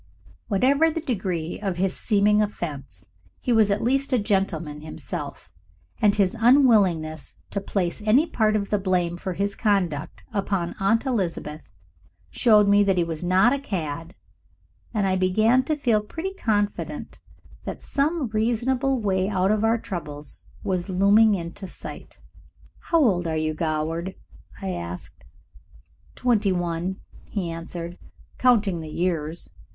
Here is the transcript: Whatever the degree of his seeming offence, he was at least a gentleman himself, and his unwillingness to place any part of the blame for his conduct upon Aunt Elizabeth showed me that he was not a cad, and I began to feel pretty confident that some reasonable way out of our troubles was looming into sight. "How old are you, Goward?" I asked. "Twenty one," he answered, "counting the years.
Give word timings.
Whatever 0.47 0.89
the 0.89 0.99
degree 0.99 1.59
of 1.59 1.77
his 1.77 1.95
seeming 1.95 2.41
offence, 2.41 3.05
he 3.39 3.53
was 3.53 3.69
at 3.69 3.83
least 3.83 4.11
a 4.11 4.17
gentleman 4.17 4.81
himself, 4.81 5.51
and 6.01 6.15
his 6.15 6.35
unwillingness 6.39 7.35
to 7.51 7.61
place 7.61 8.01
any 8.03 8.25
part 8.25 8.55
of 8.55 8.71
the 8.71 8.79
blame 8.79 9.15
for 9.15 9.33
his 9.33 9.55
conduct 9.55 10.23
upon 10.33 10.73
Aunt 10.79 11.05
Elizabeth 11.05 11.69
showed 12.31 12.67
me 12.67 12.83
that 12.83 12.97
he 12.97 13.03
was 13.03 13.23
not 13.23 13.53
a 13.53 13.59
cad, 13.59 14.15
and 14.91 15.05
I 15.05 15.15
began 15.17 15.61
to 15.65 15.75
feel 15.75 16.01
pretty 16.01 16.33
confident 16.33 17.19
that 17.65 17.83
some 17.83 18.25
reasonable 18.29 18.99
way 18.99 19.29
out 19.29 19.51
of 19.51 19.63
our 19.63 19.77
troubles 19.77 20.41
was 20.63 20.89
looming 20.89 21.35
into 21.35 21.67
sight. 21.67 22.19
"How 22.89 22.97
old 22.99 23.27
are 23.27 23.37
you, 23.37 23.53
Goward?" 23.53 24.15
I 24.63 24.69
asked. 24.71 25.23
"Twenty 26.15 26.51
one," 26.51 27.01
he 27.25 27.51
answered, 27.51 27.99
"counting 28.39 28.81
the 28.81 28.89
years. 28.89 29.51